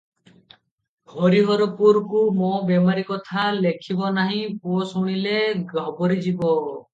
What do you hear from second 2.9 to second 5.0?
କଥା ଲେଖିବ ନାହିଁ, ପୁଅ